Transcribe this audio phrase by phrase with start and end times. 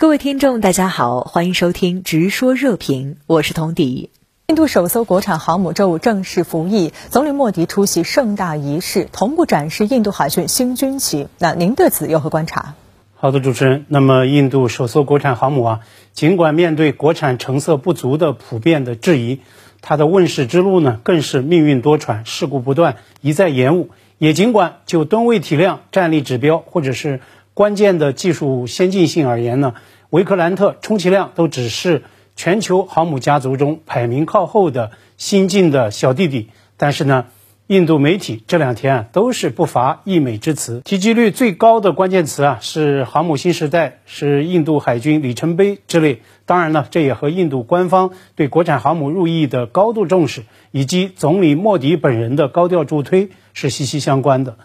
[0.00, 4.08] 各位听众，大家好，欢迎收听《直说热评》，我是童迪。
[4.46, 11.28] 印度首艘国产航母周五正式服役，总理莫迪出席盛大仪式，同步展示印度海军新军旗。
[11.36, 12.76] 那您对此有何观察？
[13.14, 13.84] 好的，主持人。
[13.88, 15.80] 那么，印度首艘国产航母啊，
[16.14, 19.40] 尽管面对国产成色不足的普遍的质疑，
[19.82, 23.90] 它的问世之路呢，更是命运多舛，事故不断，一再延误。
[24.16, 27.20] 也尽管就吨位体量、战力指标，或者是
[27.54, 29.74] 关键的技术先进性而言呢，
[30.08, 32.02] 维克兰特充其量都只是
[32.36, 36.48] 全球航母家族中排名靠后的新晋的小弟弟。
[36.76, 37.26] 但是呢，
[37.66, 46.22] 印度媒体这两天啊都是不乏溢美之词，提及率最高的关键词啊是航母新时代，是印度海军里程碑之类。
[46.46, 54.56] 当然呢，这也和印度官方对国产航母入役的高度重视，以及总理莫迪本人的高调助推是息息相关的。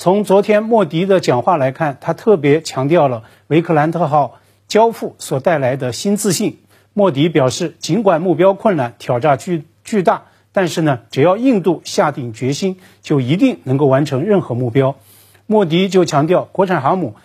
[0.00, 6.60] 从昨天莫迪的讲话来看，他特别强调了维克兰特号交付所带来的新自信。
[6.94, 14.96] 莫迪表示，尽管目标困难、挑战巨巨大，但是呢，只要印度下定决心，就一定能够完成任何目标。
[15.44, 17.16] 莫迪就强调，国产航母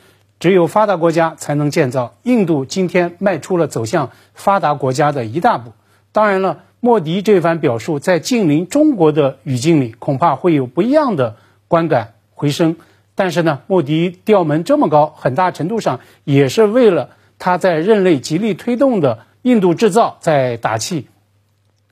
[0.41, 5.71] 只有发达国家才能建造，印度今天迈出了走向发达国家的一大步。
[6.11, 11.37] 当然了，莫迪这番表述在近邻中国的语境里，恐怕会有不一样的
[11.69, 12.14] 观感。
[12.35, 12.75] 回升，
[13.15, 21.07] 但是呢，莫迪调门这么高，很大程度上也是为了他在任内极力推动的印度制造在打气。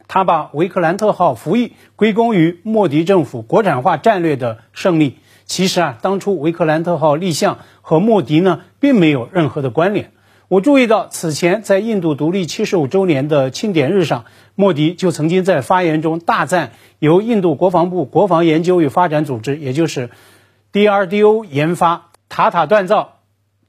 [0.08, 5.18] 他把维克兰特号服役归功于莫迪政府国产化战略的胜利。
[5.46, 10.12] 其实啊，当初维克兰特号立项和莫迪呢，并没有任何的关联。
[10.50, 20.10] 我注意到，此前在印度独立七十五周年的庆典日上，莫迪就曾经在发言中大赞由印度国防部国防研究与发展组织，也就是。
[20.74, 23.20] DRDO 研发塔塔锻造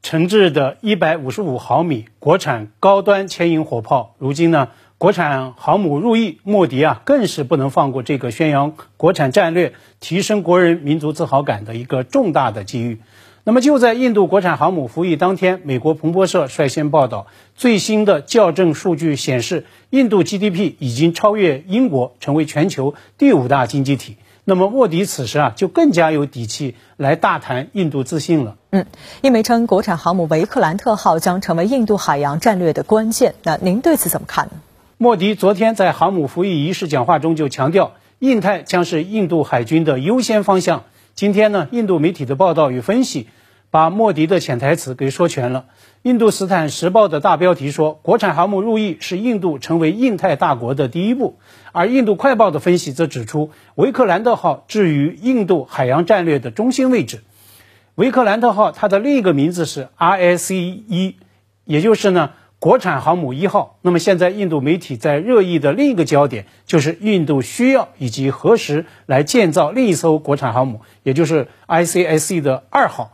[0.00, 13.01] 成制的155毫米国产高端牵引火炮，如今呢，国产航母入役，莫迪啊更是不能放过这个宣扬国产战略、提升国人民族自豪感的一个重大的机遇。
[13.45, 24.17] 那么就在印度国产航母服役当天，美国彭博社率先报道，最新的校正数据显示，印度 GDP 已经超越英国，成为全球第五大经济体。
[24.46, 28.56] 那么莫迪此时啊，就更加有底气来大谈印度自信了。
[28.70, 28.84] 嗯，
[29.22, 33.34] 印媒称国产航母维克兰特号将成为印度海洋战略的关键。
[33.42, 34.52] 那您对此怎么看呢？
[34.98, 40.84] 莫迪昨天在航母服役仪式讲话中就强调，印太将是印度海军的优先方向。
[41.14, 43.28] 今天呢，印度媒体的报道与分析。
[43.74, 45.64] 把莫迪的潜台词给说全了。
[46.02, 51.40] 印度斯坦时报的大标题说，国产航母入役是印度成为印太大国的第一步。
[51.73, 57.24] 而印度快报的分析则指出，维克兰特号置于印度海洋战略的中心位置。
[57.96, 61.17] 维克兰特号它的另一个名字是 RSC 一，
[61.64, 62.30] 也就是呢
[62.61, 63.80] 国产航母一号。
[63.83, 73.11] 那么现在印度媒体在热议的另一个焦点，就是印度需要以及何时来建造另一艘国产航母，也就是 ICSC 的二号。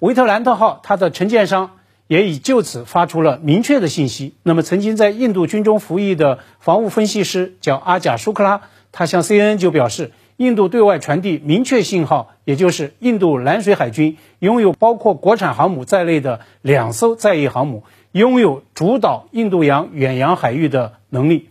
[0.00, 1.72] 维特兰特号，它的承建商
[2.06, 4.34] 也已就此发出了明确的信息。
[4.44, 8.60] 那么，曾经在印度军中服役的防务分析师叫阿贾舒克拉，
[8.92, 17.82] 他向 CNN 就表示，印度对外传递明确信号，也就是印度蓝水海军拥有包括国产航母在内的两艘在役航母，
[18.12, 21.48] 拥有主导印度洋远洋海域的能力。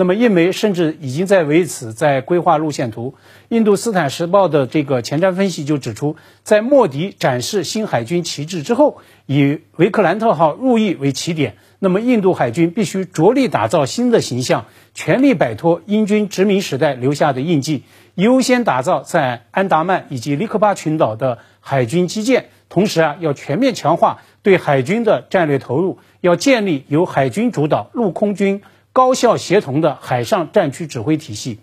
[0.00, 3.16] 那么，印媒甚至已经在为此在规划路线图。
[3.48, 6.14] 印度斯坦时报的这个前瞻分析就指出，
[6.44, 17.82] 在莫迪展示新海军旗帜之后，以维克兰特号入役为起点，那么印度海军必须着力打造新的形象，全力摆脱英军殖民时代留下的印记，
[18.14, 28.62] 优先打造在安达曼以及尼科巴群岛的海军基建，同时啊，要全面强化对海军的战略投入，要建立由海军主导陆空军。
[28.92, 31.60] 高效协同的海上战区指挥体系，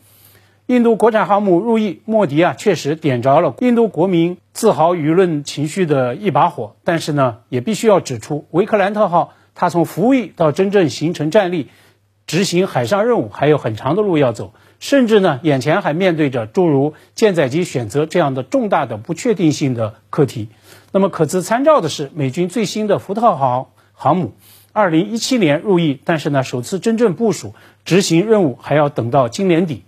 [0.67, 6.75] 印度国产航母入役，莫迪啊确实点着了印度国民自豪舆论情绪的一把火。
[6.83, 11.69] 但是呢，也必须要指出，维克兰特号它从服役到真正形成战力、
[12.25, 20.49] 执行海上任务还有很长的路要走，甚至呢，眼前还面对着诸如舰载机选择这样的重大的不确定性的课题。
[20.91, 24.33] 那么，可资参照的是美军最新的福特号航母。
[24.75, 27.55] 二零一七年入役，但是呢，首次真正部署
[27.85, 29.85] 执行任务还要等到今年底。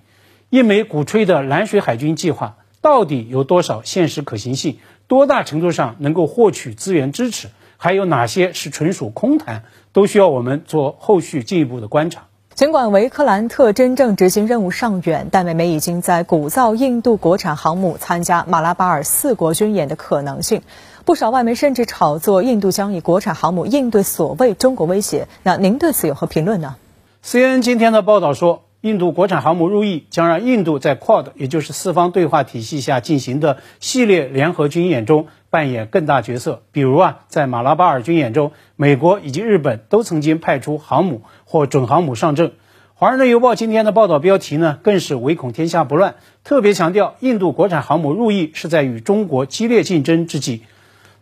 [0.49, 4.77] 印媒鼓吹的蓝水海军计划到底有多少现实可行性？
[5.07, 7.49] 多大程度上能够获取资源支持？
[7.75, 9.63] 还有哪些是纯属空谈？
[9.91, 12.23] 都需要我们做后续进一步的观察。
[12.55, 20.61] 尽管维克兰特真正执行任务尚远，但美媒已经在鼓噪印度国产航母参加马拉巴尔四国军演的可能性。
[21.07, 25.29] 不少外媒甚至炒作印度将以国产航母应对所谓中国威胁。
[25.41, 26.75] 那您对此有何评论呢
[27.23, 36.63] ？CNN 今天的报道说，印度国产航母入役将让印度在 QUAD，也就是四方对话体系下进行的系列联合军演中扮演更大角色。
[36.73, 42.49] 比如啊，在马拉巴尔军演中，美国以及日本都曾经派出航母或准航母上阵。
[42.95, 50.63] 《华盛顿邮报》今天的报道标题呢，更是唯恐天下不乱，特别强调印度国产航母入役是在与中国激烈竞争之际，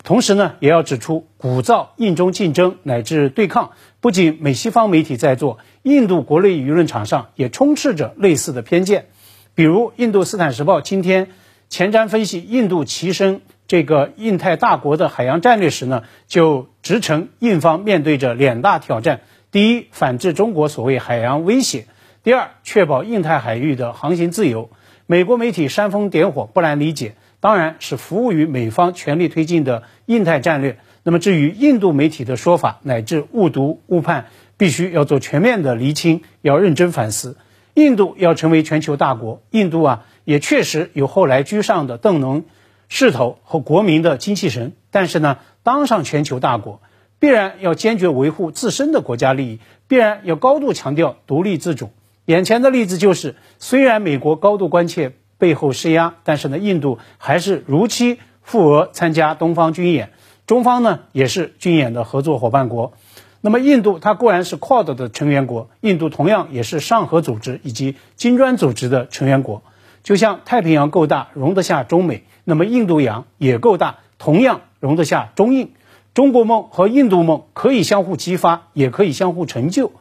[0.05, 3.71] 同时呢，也要指出鼓噪印中竞争乃至对抗，
[4.01, 9.07] 不仅美西方媒体在做，印度国内舆论场上也充斥着类似的偏见。
[9.55, 11.29] 比如，《印度斯坦时报》今天
[11.69, 19.21] 前瞻分析印度提升这个印太大国的海洋战略时呢，就直称印方面对着两大挑战。
[19.49, 21.87] 第一，反制中国所谓海洋威胁；
[22.21, 24.69] 第二，确保印太海域的航行自由。
[25.07, 27.15] 美国媒体煽风点火，不难理解，
[27.45, 30.79] 当然是服务于美方全力推进的印太战略。
[31.03, 37.37] 那么，至于印度媒体的说法乃至误读误判，必须要做全面的厘清，要认真反思。
[37.75, 42.45] 印度要成为全球大国，印度啊，也确实有后来居上的邓能
[42.89, 44.73] 势头和国民的精气神。
[44.89, 46.81] 但是呢，当上全球大国。
[47.19, 51.91] 必然要坚决维护自身的国家利益，必然要高度强调独立自主。
[52.25, 55.13] 眼前的例子就是，虽然美国高度关切
[55.45, 60.09] 背后施压，但是呢，印度还是如期赴俄参加东方军演，
[60.47, 62.93] 中方呢也是军演的合作伙伴国。
[63.41, 69.61] 那么，印度它固然是 QUAD 的成员国，印度同样也是上合组织以及金砖组织的成员国。
[70.01, 75.73] 就像太平洋够大，容得下中美，那么印度洋也够大，同样容得下中印。
[76.15, 79.91] 中国梦和印度梦可以相互激发，也可以相互成就。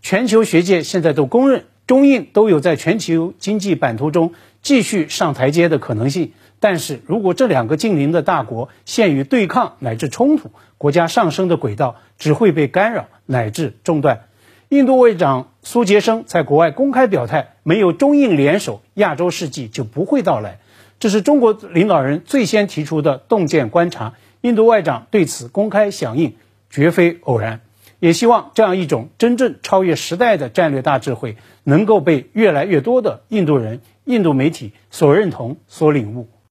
[0.00, 6.32] 全球学界现在都公认，中印都有在全球经济版图中继续上台阶的可能性。
[6.58, 14.26] 但是如果这两个近邻的大国陷于对抗乃至冲突，国家上升的轨道只会被干扰乃至中断。
[14.68, 20.58] 印度外长苏杰生在国外公开表态，没有中印联手，亚洲世纪就不会到来。
[20.98, 24.12] 这是中国领导人最先提出的洞见观察。
[24.42, 26.34] 印度外长对此公开响应，
[26.68, 27.60] 绝非偶然。
[28.00, 36.28] 也希望这样一种真正超越时代的战略大智慧，能够被越来越多的印度人、印度媒体所认同、所领悟。